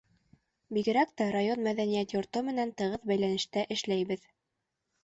—Бигерәк 0.77 1.11
тә 1.21 1.27
район 1.35 1.61
мәҙәниәт 1.67 2.17
йорто 2.17 2.45
менән 2.49 2.73
тығыҙ 2.83 3.07
бәйләнештә 3.13 3.69
эшләйбеҙ. 3.79 4.27